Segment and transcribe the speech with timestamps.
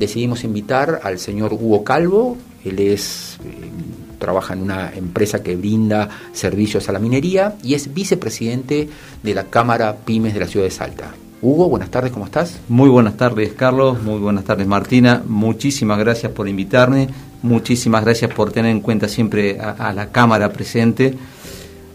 [0.00, 3.38] decidimos invitar al señor Hugo Calvo, él es...
[3.44, 3.70] Eh,
[4.18, 8.88] trabaja en una empresa que brinda servicios a la minería y es vicepresidente
[9.22, 11.14] de la Cámara Pymes de la ciudad de Salta.
[11.42, 12.60] Hugo, buenas tardes, ¿cómo estás?
[12.68, 14.00] Muy buenas tardes, Carlos.
[14.02, 15.22] Muy buenas tardes, Martina.
[15.26, 17.08] Muchísimas gracias por invitarme.
[17.42, 21.14] Muchísimas gracias por tener en cuenta siempre a, la Cámara presente,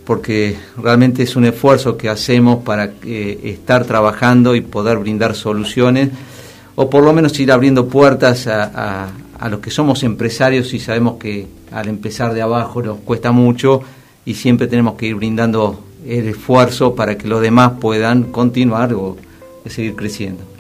[0.04, 6.10] porque realmente es un esfuerzo que hacemos para eh, estar trabajando y poder brindar soluciones,
[6.76, 11.16] o por lo menos ir abriendo puertas a, a los que somos empresarios y sabemos
[11.18, 13.82] que al empezar de abajo nos cuesta mucho
[14.26, 19.18] y siempre tenemos que ir brindando el esfuerzo para que los demás puedan continuar o
[19.68, 20.55] seguir creciendo.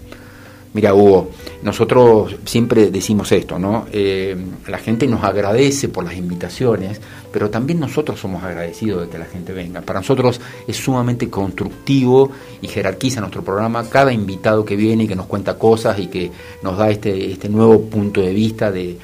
[0.75, 1.29] Mira, Hugo,
[1.63, 3.85] nosotros siempre decimos esto, ¿no?
[3.93, 4.35] Eh,
[4.67, 6.99] la gente nos agradece por las invitaciones,
[7.31, 9.79] pero también nosotros somos agradecidos de que la gente venga.
[9.79, 12.29] Para nosotros es sumamente constructivo
[12.61, 16.29] y jerarquiza nuestro programa cada invitado que viene y que nos cuenta cosas y que
[16.61, 18.97] nos da este, este nuevo punto de vista de,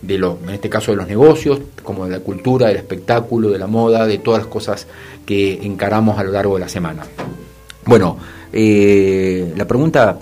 [0.00, 3.58] de lo, en este caso de los negocios, como de la cultura, del espectáculo, de
[3.58, 4.86] la moda, de todas las cosas
[5.26, 7.04] que encaramos a lo largo de la semana.
[7.84, 8.16] Bueno,
[8.50, 10.18] eh, la pregunta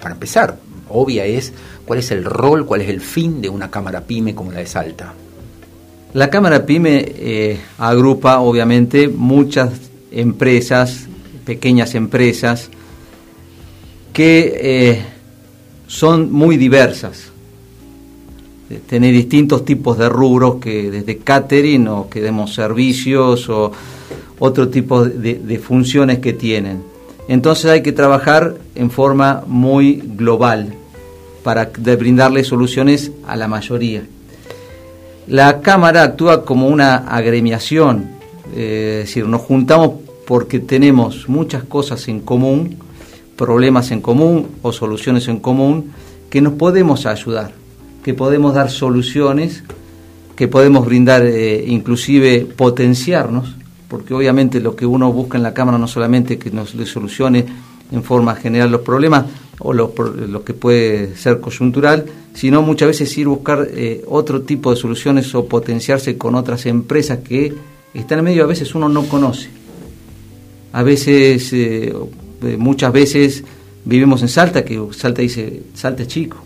[0.00, 1.52] para empezar, obvia es
[1.84, 4.66] cuál es el rol, cuál es el fin de una cámara pyme como la de
[4.66, 5.14] Salta.
[6.12, 9.70] La cámara pyme eh, agrupa obviamente muchas
[10.10, 11.06] empresas,
[11.44, 12.68] pequeñas empresas,
[14.12, 15.02] que eh,
[15.86, 17.30] son muy diversas.
[18.88, 23.72] Tiene distintos tipos de rubros que desde catering o que demos servicios o
[24.38, 26.89] otro tipo de funciones que tienen.
[27.30, 30.74] Entonces hay que trabajar en forma muy global
[31.44, 34.02] para brindarle soluciones a la mayoría.
[35.28, 38.10] La Cámara actúa como una agremiación,
[38.56, 39.92] eh, es decir, nos juntamos
[40.26, 42.78] porque tenemos muchas cosas en común,
[43.36, 45.92] problemas en común o soluciones en común,
[46.30, 47.52] que nos podemos ayudar,
[48.02, 49.62] que podemos dar soluciones,
[50.34, 53.54] que podemos brindar, eh, inclusive potenciarnos
[53.90, 57.44] porque obviamente lo que uno busca en la Cámara no solamente que nos le solucione
[57.90, 59.26] en forma general los problemas
[59.58, 59.92] o lo,
[60.44, 65.46] que puede ser coyuntural, sino muchas veces ir buscar eh, otro tipo de soluciones o
[65.46, 67.52] potenciarse con otras empresas que
[67.92, 69.48] están en medio, a veces uno no conoce.
[70.72, 71.92] A veces, eh,
[72.56, 73.44] muchas veces
[73.84, 76.38] vivimos en Salta, que Salta dice, Salta es chico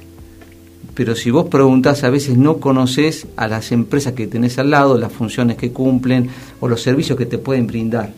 [0.95, 4.97] pero si vos preguntás, a veces no conoces a las empresas que tenés al lado,
[4.97, 8.13] las funciones que cumplen o los servicios que te pueden brindar.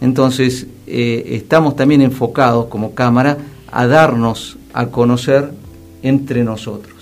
[0.00, 3.38] Entonces, eh, estamos también enfocados como Cámara
[3.70, 5.52] a darnos a conocer
[6.02, 6.94] entre nosotros.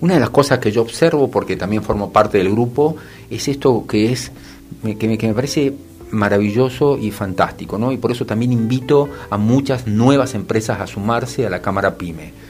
[0.00, 2.96] Una de las cosas que yo observo, porque también formo parte del grupo,
[3.30, 4.32] es esto que es
[4.82, 5.72] me, que me parece
[6.10, 7.92] maravilloso y fantástico, ¿no?
[7.92, 12.46] Y por eso también invito a muchas nuevas empresas a sumarse a la Cámara PYME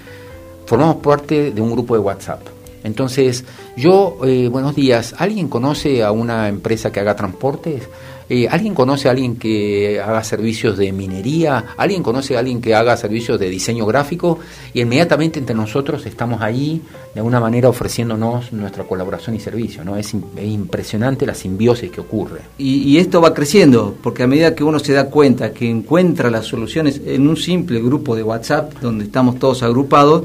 [0.67, 2.41] formamos parte de un grupo de WhatsApp.
[2.85, 3.45] Entonces,
[3.77, 7.83] yo, eh, buenos días, ¿alguien conoce a una empresa que haga transportes?
[8.29, 11.65] Eh, ¿Alguien conoce a alguien que haga servicios de minería?
[11.77, 14.39] ¿Alguien conoce a alguien que haga servicios de diseño gráfico?
[14.75, 16.81] Y inmediatamente entre nosotros estamos ahí,
[17.15, 19.85] de alguna manera ofreciéndonos nuestra colaboración y servicio.
[19.85, 19.97] ¿no?
[19.97, 22.41] Es, impresionante la simbiosis que ocurre.
[22.59, 26.31] Y, y, esto va creciendo, porque a medida que uno se da cuenta que encuentra
[26.31, 30.25] las soluciones en un simple grupo de WhatsApp, donde estamos todos agrupados,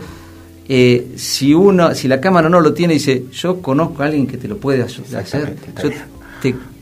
[0.73, 4.37] eh, si uno, si la cámara no lo tiene, dice, yo conozco a alguien que
[4.37, 5.03] te lo puede hacer,
[5.83, 5.89] yo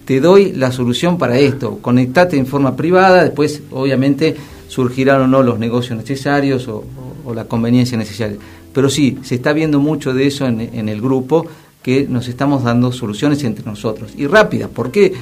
[0.06, 4.36] te, doy la solución para esto, conectate en forma privada, después obviamente
[4.68, 6.84] surgirán o no los negocios necesarios o,
[7.34, 8.38] la conveniencia necesaria.
[8.74, 11.48] Pero sí, se está viendo mucho de eso en, en el grupo,
[11.82, 14.14] que nos estamos dando soluciones entre nosotros.
[14.16, 15.14] Y rápidas, porque,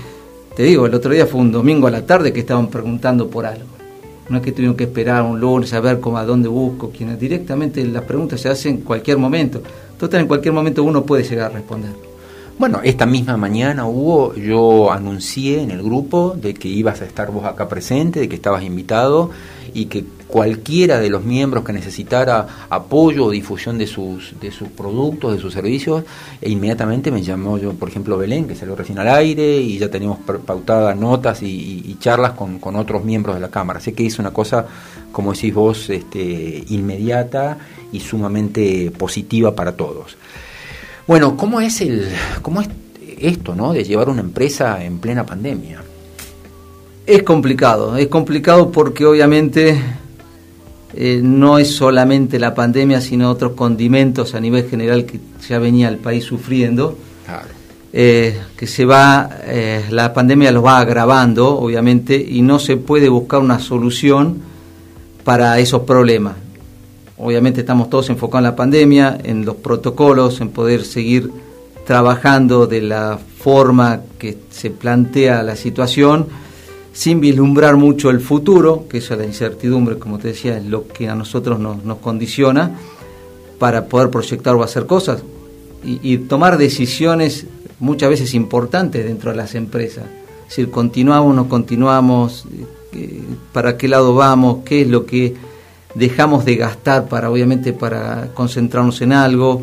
[0.57, 3.45] te digo, el otro día fue un domingo a la tarde que estaban preguntando por
[3.45, 3.76] algo
[4.29, 7.19] no es que tuvieron que esperar un lunes a ver cómo, a dónde busco, quienes
[7.19, 9.61] directamente las preguntas se hacen en cualquier momento.
[9.97, 11.91] Total, en cualquier momento uno puede llegar a responder.
[12.59, 17.31] Bueno, esta misma mañana hubo, yo anuncié en el grupo de que ibas a estar
[17.31, 19.29] vos acá presente, de que estabas invitado
[19.75, 24.67] y que cualquiera de los miembros que necesitara apoyo o difusión de sus, de sus
[24.69, 26.03] productos, de sus servicios,
[26.41, 29.89] e inmediatamente me llamó yo, por ejemplo, Belén, que salió recién al aire, y ya
[29.89, 33.79] teníamos pautadas notas y, charlas con, con, otros miembros de la Cámara.
[33.79, 34.65] Así que es una cosa,
[35.11, 37.57] como decís vos, este, inmediata
[37.91, 40.17] y sumamente positiva para todos.
[41.07, 42.09] Bueno, ¿cómo es, el,
[42.41, 42.67] cómo es
[43.19, 43.73] esto, ¿no?
[43.73, 45.81] de llevar una empresa en plena pandemia?
[47.05, 49.81] Es complicado, es complicado porque obviamente
[50.99, 55.89] eh, no es solamente la pandemia, sino otros condimentos a nivel general que ya venía
[55.89, 56.97] el país sufriendo.
[57.93, 63.09] Eh, que se va, eh, la pandemia los va agravando, obviamente, y no se puede
[63.09, 64.41] buscar una solución
[65.23, 66.35] para esos problemas.
[67.19, 71.31] obviamente estamos todos enfocados en la pandemia, en los protocolos, en poder seguir
[71.85, 76.27] trabajando de la forma que se plantea la situación,
[76.97, 80.87] sin vislumbrar mucho el futuro, que eso es la incertidumbre, como te decía, es lo
[80.87, 82.71] que a nosotros nos, nos condiciona
[83.59, 85.21] para poder proyectar o hacer cosas
[85.83, 87.45] y, tomar decisiones
[87.79, 90.05] muchas veces importantes dentro de las empresas.
[90.05, 92.45] Es decir, continuamos, no continuamos,
[92.93, 93.21] eh,
[93.53, 95.35] para qué lado vamos, qué es lo que
[95.93, 99.61] dejamos de gastar para, obviamente, para concentrarnos en algo.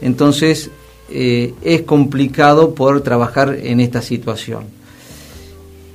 [0.00, 0.70] Entonces,
[1.10, 4.77] eh, es complicado poder trabajar en esta situación.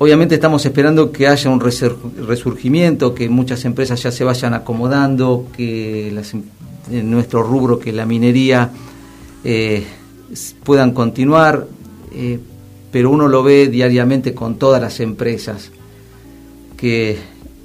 [0.03, 6.09] Obviamente estamos esperando que haya un resurgimiento, que muchas empresas ya se vayan acomodando, que
[6.09, 8.69] em, nuestro rubro, que la minería
[9.45, 9.85] eh,
[10.65, 11.67] puedan continuar,
[12.11, 12.37] eh,
[12.91, 15.71] pero uno lo ve diariamente con todas las empresas
[16.75, 17.11] que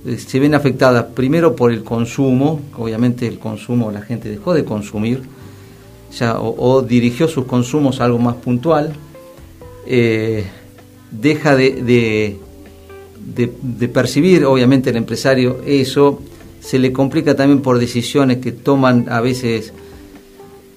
[0.06, 4.64] eh, se ven afectadas primero por el consumo, obviamente el consumo la gente dejó de
[4.64, 5.23] consumir,
[6.40, 8.94] o, dirigió sus consumos a algo más puntual,
[11.11, 12.37] deja de,
[13.35, 16.21] de, percibir obviamente el empresario eso,
[16.61, 19.73] se le complica también por decisiones que toman a veces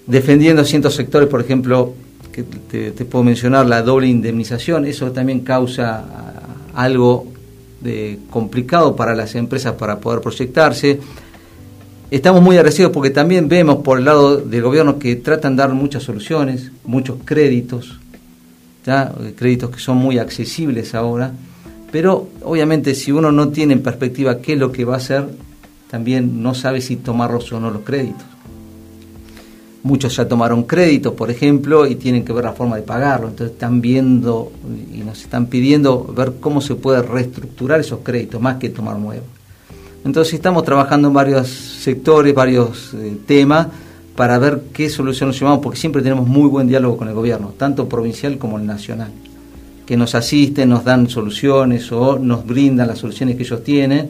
[0.07, 1.93] defendiendo ciertos sectores, por ejemplo,
[2.31, 6.43] que te, puedo mencionar la doble indemnización, eso también causa ah,
[6.73, 7.27] algo
[7.81, 10.99] de complicado para las empresas para poder proyectarse.
[12.09, 15.73] Estamos muy agradecidos porque también vemos por el lado del gobierno que tratan de dar
[15.73, 18.00] muchas soluciones, muchos créditos,
[19.35, 21.31] créditos que son muy accesibles ahora,
[21.91, 25.27] pero obviamente si uno no tiene en perspectiva qué es lo que va a hacer,
[25.89, 28.23] también no sabe si tomarlos o no los créditos.
[29.83, 33.29] Muchos ya tomaron créditos, por ejemplo, y tienen que ver la forma de pagarlo.
[33.29, 34.51] Entonces están viendo
[34.93, 39.25] y nos están pidiendo ver cómo se puede reestructurar esos créditos, más que tomar nuevos.
[40.05, 43.67] Entonces estamos trabajando en varios sectores, varios eh, temas,
[44.15, 47.53] para ver qué solución nos llevamos, porque siempre tenemos muy buen diálogo con el gobierno,
[47.57, 49.11] tanto provincial como el nacional,
[49.85, 54.09] que nos asisten, nos dan soluciones o nos brindan las soluciones que ellos tienen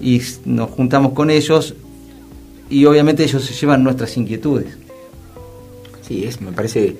[0.00, 1.74] y nos juntamos con ellos
[2.70, 4.76] y obviamente ellos se llevan nuestras inquietudes.
[6.06, 6.96] Sí, es, me parece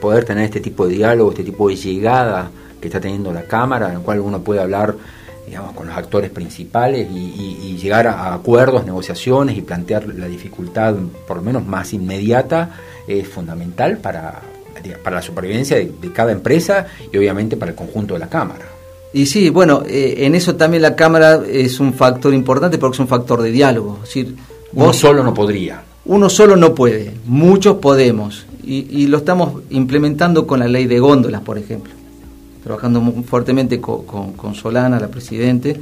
[0.00, 2.50] poder tener este tipo de diálogo, este tipo de llegada
[2.80, 4.96] que está teniendo la Cámara, en el cual uno puede hablar
[5.50, 10.94] digamos, con los actores principales y, llegar a acuerdos, negociaciones y plantear la dificultad,
[11.26, 12.70] por lo menos más inmediata,
[13.08, 14.42] es fundamental para,
[15.02, 18.64] para la supervivencia de, cada empresa y obviamente para el conjunto de la Cámara.
[19.12, 23.00] Y sí, bueno, eh, en eso también la Cámara es un factor importante porque es
[23.00, 23.98] un factor de diálogo.
[24.04, 24.36] Es decir,
[24.72, 25.82] uno solo no podría.
[26.04, 28.46] Uno solo no puede, muchos podemos.
[28.62, 31.92] Y, lo estamos implementando con la ley de góndolas, por ejemplo.
[32.62, 35.80] Trabajando muy fuertemente con, Solana, la presidente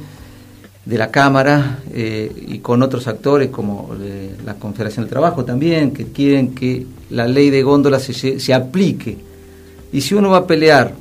[0.85, 5.91] de la Cámara, eh, y con otros actores como eh, la Confederación del Trabajo también,
[5.91, 9.17] que quieren que la ley de góndolas se, se aplique.
[9.91, 10.93] Y si uno va a pelear,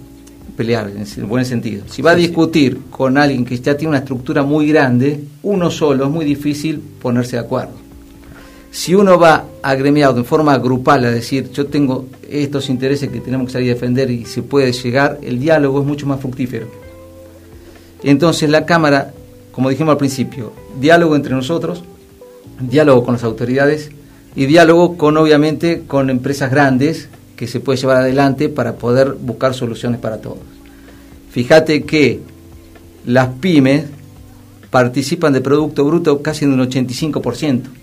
[0.56, 3.98] pelear en el buen sentido, si va a discutir con alguien que ya tiene una
[3.98, 7.87] estructura muy grande, uno solo es muy difícil ponerse de acuerdo.
[8.70, 13.46] Si uno va agremiado en forma grupal a decir, yo tengo estos intereses que tenemos
[13.46, 16.66] que salir a defender y se puede llegar, el diálogo es mucho más fructífero.
[18.02, 19.12] Entonces la Cámara,
[19.52, 21.82] como dijimos al principio, diálogo entre nosotros,
[22.60, 23.90] diálogo con las autoridades
[24.36, 29.54] y diálogo con, obviamente, con empresas grandes que se puede llevar adelante para poder buscar
[29.54, 30.38] soluciones para todos.
[31.30, 32.20] Fíjate que
[33.06, 33.86] las pymes
[34.70, 37.77] participan de Producto Bruto casi en un 85%.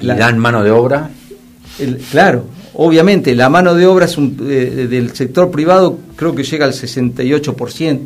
[0.00, 1.10] ¿Y dan mano de obra?
[2.10, 6.72] claro, obviamente, la mano de obra es eh, del sector privado creo que llega al
[6.72, 8.00] 68%.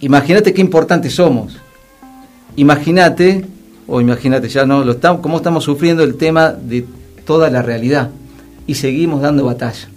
[0.00, 1.56] Imagínate qué importantes somos.
[2.56, 3.44] Imagínate,
[3.86, 6.86] o imagínate ya no, lo estamos, cómo estamos sufriendo el tema de
[7.24, 8.10] toda la realidad.
[8.66, 9.88] Y seguimos dando batalla.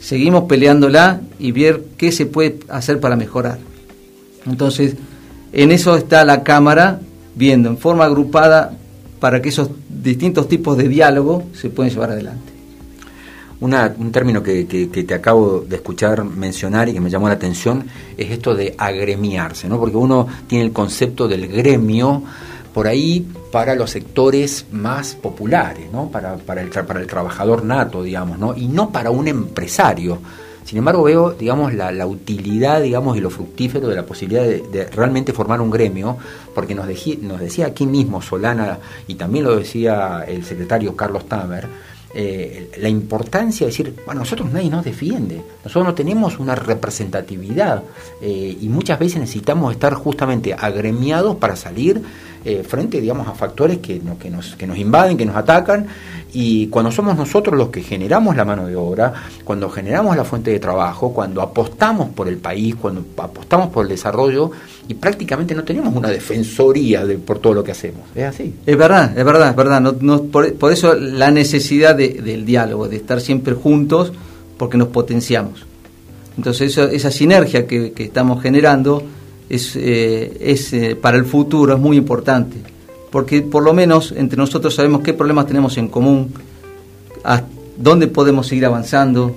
[0.00, 3.58] Seguimos peleándola y ver qué se puede hacer para mejorar.
[4.44, 4.96] Entonces,
[5.52, 7.00] en eso está la Cámara
[7.34, 8.76] viendo en forma agrupada
[9.22, 12.52] para que esos distintos tipos de diálogo se puedan llevar adelante.
[13.60, 17.86] un término que, te acabo de escuchar mencionar y que me llamó la atención
[18.18, 19.78] es esto de agremiarse, ¿no?
[19.78, 22.24] porque uno tiene el concepto del gremio
[22.74, 26.10] por ahí para los sectores más populares, ¿no?
[26.10, 28.56] para, para, el, para el trabajador nato, digamos, ¿no?
[28.56, 30.18] y no para un empresario.
[30.64, 35.32] Sin embargo, veo, digamos, la, utilidad, digamos, y lo fructífero de la posibilidad de, realmente
[35.32, 36.16] formar un gremio,
[36.54, 41.68] porque nos, decía aquí mismo Solana, y también lo decía el secretario Carlos Tamer,
[42.14, 47.82] eh, la importancia de decir, bueno, nosotros nadie nos defiende, nosotros no tenemos una representatividad
[48.20, 52.02] eh, y muchas veces necesitamos estar justamente agremiados para salir
[52.44, 55.86] eh, frente, digamos, a factores que, que, nos, que nos invaden, que nos atacan,
[56.34, 59.12] y cuando somos nosotros los que generamos la mano de obra,
[59.44, 63.90] cuando generamos la fuente de trabajo, cuando apostamos por el país, cuando apostamos por el
[63.90, 64.50] desarrollo,
[64.88, 68.00] y prácticamente no tenemos una defensoría de, por todo lo que hacemos.
[68.14, 68.54] Es así.
[68.64, 69.94] Es verdad, es verdad, es verdad.
[70.30, 74.12] Por, eso la necesidad del diálogo, de estar siempre juntos,
[74.56, 75.66] porque nos potenciamos.
[76.38, 79.02] Entonces esa sinergia que, estamos generando
[79.50, 82.56] es, eh, eh, para el futuro es muy importante,
[83.12, 86.32] porque por lo menos entre nosotros sabemos qué problemas tenemos en común,
[87.22, 87.42] a
[87.76, 89.36] dónde podemos seguir avanzando,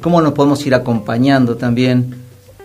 [0.00, 2.16] cómo nos podemos ir acompañando también.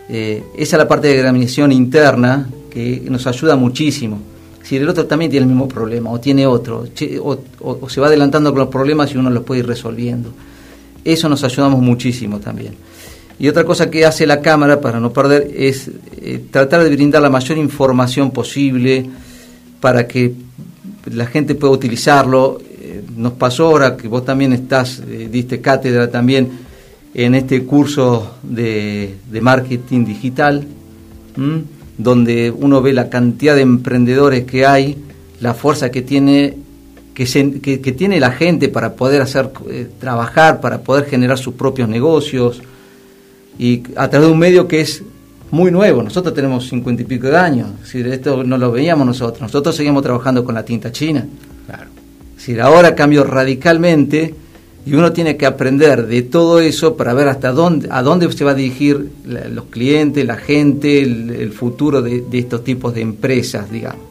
[0.10, 4.20] Eh, esa es la parte de gramización interna que nos ayuda muchísimo.
[4.64, 6.86] Si el otro también tiene el mismo problema o tiene otro,
[7.22, 10.32] o, o se va adelantando con los problemas y uno los puede ir resolviendo.
[11.06, 12.74] Eso nos ayudamos muchísimo también.
[13.40, 17.22] Y otra cosa que hace la Cámara, para no perder, es eh, tratar de brindar
[17.22, 19.08] la mayor información posible
[19.80, 20.34] para que
[21.12, 22.60] la gente pueda utilizarlo.
[22.82, 26.50] Eh, nos pasó ahora que vos también estás, eh, diste cátedra también
[27.14, 30.68] en este curso de, marketing digital,
[31.98, 34.98] donde uno ve la cantidad de emprendedores que hay,
[35.40, 36.58] la fuerza que tiene
[37.16, 37.26] que,
[37.82, 39.50] que, tiene la gente para poder hacer
[40.00, 42.62] trabajar, para poder generar sus propios negocios,
[43.58, 45.04] y a través de un medio que es
[45.52, 46.04] muy nuevo.
[46.04, 47.70] Nosotros tenemos cincuenta y pico de años.
[47.84, 49.42] Si esto no lo veíamos nosotros.
[49.42, 51.26] Nosotros seguimos trabajando con la tinta china.
[51.66, 51.90] Claro.
[52.38, 54.34] Si ahora cambió radicalmente
[54.86, 58.44] y uno tiene que aprender de todo eso para ver hasta dónde, a dónde se
[58.44, 63.70] va a dirigir los clientes, la gente, el, futuro de, de, estos tipos de empresas,
[63.70, 64.06] digamos.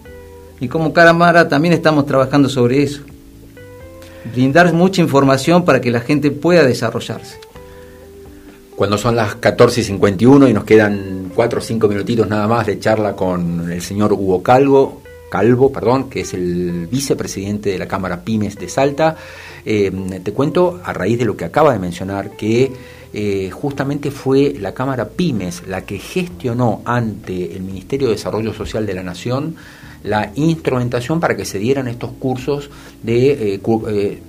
[0.60, 3.02] Y como Caramara también estamos trabajando sobre eso.
[4.34, 7.45] Brindar mucha información para que la gente pueda desarrollarse
[8.76, 12.66] cuando son las 14 y 51 y nos quedan 4 o 5 minutitos nada más
[12.66, 17.88] de charla con el señor Hugo Calvo, Calvo, perdón, que es el vicepresidente de la
[17.88, 19.16] Cámara Pymes de Salta.
[19.64, 22.71] Eh, te cuento, a raíz de lo que acaba de mencionar, que
[23.12, 28.85] eh, justamente fue la Cámara Pymes la que gestionó ante el Ministerio de Desarrollo Social
[28.85, 29.56] de la Nación
[30.02, 32.71] la instrumentación para que se dieran estos cursos
[33.02, 34.21] de eh,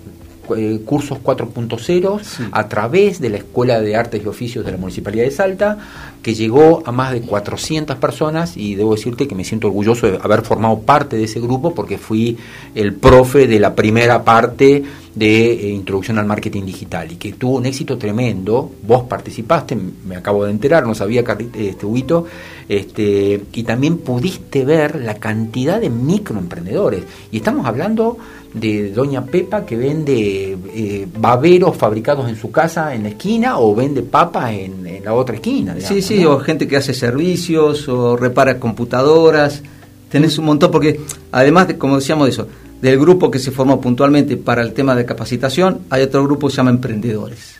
[0.56, 5.26] eh, cursos 4.0 a través de la Escuela de Artes y Oficios de la Municipalidad
[5.26, 5.78] de Salta,
[6.22, 10.20] que llegó a más de 400 personas y debo decirte que me siento orgulloso de
[10.22, 12.38] haber formado parte de ese grupo porque fui
[12.76, 14.84] el profe de la primera parte
[15.18, 18.72] de eh, introducción al marketing digital y que tuvo un éxito tremendo.
[18.84, 21.24] Vos participaste, me acabo de enterar, no sabía,
[21.56, 22.26] este, Huito,
[22.70, 27.04] este, y también pudiste ver la cantidad de microemprendedores.
[27.32, 28.18] Y estamos hablando
[28.54, 33.74] de Doña Pepa que vende eh, baberos fabricados en su casa en la esquina o
[33.76, 35.76] vende papas en, la otra esquina.
[35.80, 39.64] sí, sí, o gente que hace servicios o repara computadoras.
[40.10, 42.48] Tenés un montón, porque además, de, como decíamos de eso,
[42.82, 46.52] del grupo que se formó puntualmente para el tema de capacitación, hay otro grupo que
[46.52, 47.56] se llama emprendedores.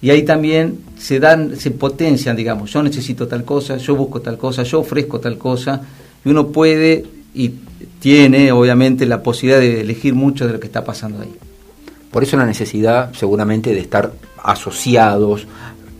[0.00, 4.38] Y ahí también se dan, se potencian, digamos, yo necesito tal cosa, yo busco tal
[4.38, 5.80] cosa, yo ofrezco tal cosa,
[6.24, 7.52] y uno puede y
[7.98, 11.34] tiene obviamente la posibilidad de elegir mucho de lo que está pasando ahí.
[12.10, 15.46] Por eso la necesidad seguramente de estar asociados,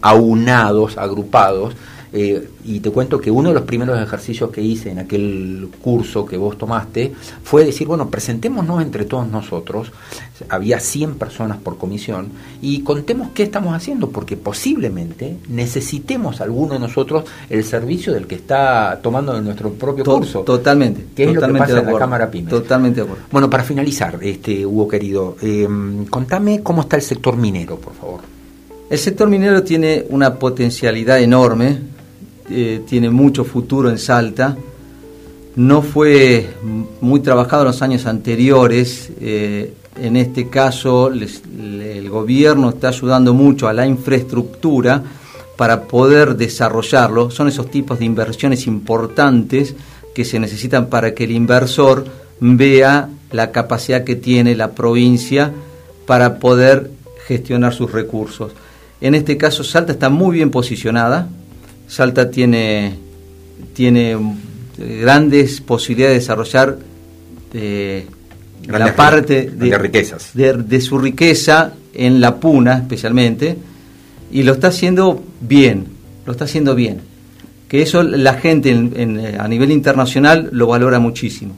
[0.01, 1.75] aunados, agrupados,
[2.13, 6.25] eh, y te cuento que uno de los primeros ejercicios que hice en aquel curso
[6.25, 7.13] que vos tomaste
[7.43, 9.93] fue decir, bueno, presentémonos entre todos nosotros,
[10.49, 12.29] había 100 personas por comisión,
[12.63, 18.37] y contemos qué estamos haciendo, porque posiblemente necesitemos alguno de nosotros el servicio del que
[18.37, 20.41] está tomando nuestro propio curso.
[20.41, 21.05] Totalmente.
[21.15, 22.51] Que es lo que pasa en la Cámara Pymes.
[22.51, 23.25] Totalmente de acuerdo.
[23.31, 25.69] Bueno, para finalizar, este Hugo querido, eh,
[26.11, 28.21] contame cómo está el sector minero, por favor.
[28.91, 31.79] El sector minero tiene una potencialidad enorme,
[32.51, 34.57] eh, tiene mucho futuro en Salta.
[35.57, 36.49] No fue
[37.01, 39.11] muy trabajado en los años anteriores.
[39.21, 45.03] Eh, en este caso, el gobierno está ayudando mucho a la infraestructura
[45.57, 47.33] para poder desarrollarlo.
[47.33, 49.75] Son esos tipos de inversiones importantes
[50.15, 52.05] que se necesitan para que el inversor
[52.41, 55.53] vea la capacidad que tiene la provincia
[56.07, 56.91] para poder
[57.27, 58.53] gestionar sus recursos.
[59.01, 61.29] En este caso, Salta está muy bien posicionada,
[61.89, 62.95] Salta tiene,
[63.75, 64.17] tiene
[64.77, 66.79] grandes posibilidades de desarrollar
[67.55, 68.07] eh,
[68.67, 70.31] la parte de, riquezas.
[70.35, 73.57] De, su riqueza en la puna especialmente
[74.31, 75.87] y lo está haciendo bien,
[76.27, 77.01] lo está haciendo bien.
[77.69, 78.73] Que eso la gente
[79.39, 81.55] a nivel internacional lo valora muchísimo.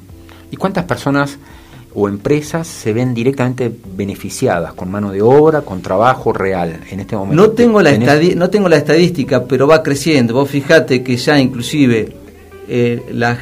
[0.51, 1.39] ¿Y cuántas personas
[1.95, 7.17] o empresas se ven directamente beneficiadas con mano de obra, con trabajo real en este
[7.17, 7.43] momento.
[7.43, 7.97] No tengo la,
[8.37, 10.35] no tengo la estadística, pero va creciendo.
[10.35, 12.13] Vos fijate que ya inclusive
[12.69, 13.39] eh, la,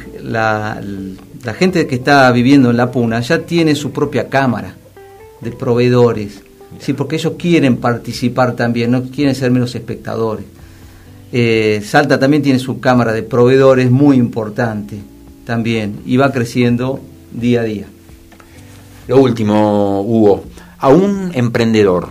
[1.43, 4.75] la gente que está viviendo en La Puna ya tiene su propia cámara
[5.41, 6.41] de proveedores,
[6.79, 10.45] sí, porque ellos quieren participar también, no quieren ser menos espectadores.
[11.31, 14.97] Eh, Salta también tiene su cámara de proveedores muy importante
[15.45, 16.99] también y va creciendo
[17.31, 17.85] día a día.
[19.09, 20.43] Lo último, Hugo,
[20.77, 22.09] a un emprendedor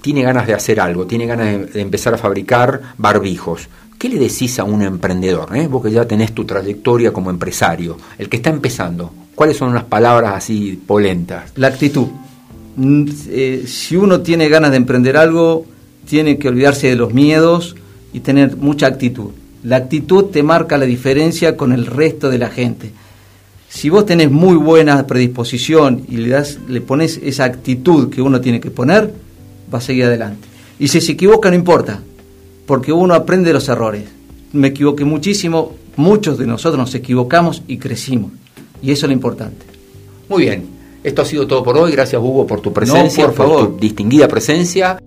[0.00, 3.68] tiene ganas de hacer algo, tiene ganas de, empezar a fabricar barbijos.
[3.98, 5.54] ¿Qué le decís a un emprendedor?
[5.54, 5.68] Eh?
[5.68, 9.84] Vos que ya tenés tu trayectoria como empresario, el que está empezando, ¿cuáles son las
[9.84, 11.52] palabras así polentas?
[11.56, 12.06] La actitud.
[12.76, 15.66] Mm, eh, si uno tiene ganas de emprender algo,
[16.08, 17.76] tiene que olvidarse de los miedos
[18.14, 19.32] y tener mucha actitud.
[19.64, 22.92] La actitud te marca la diferencia con el resto de la gente.
[23.68, 28.40] Si vos tenés muy buena predisposición y le, das, le pones esa actitud que uno
[28.40, 29.12] tiene que poner,
[29.72, 30.46] va a seguir adelante.
[30.78, 32.00] Y si se equivoca, no importa,
[32.66, 34.04] porque uno aprende los errores.
[34.52, 38.32] Me equivoqué muchísimo, muchos de nosotros nos equivocamos y crecimos.
[38.82, 39.66] Y eso es lo importante.
[40.28, 40.66] Muy bien,
[41.02, 41.92] esto ha sido todo por hoy.
[41.92, 44.98] Gracias, Hugo, por tu presencia, por, por tu distinguida presencia.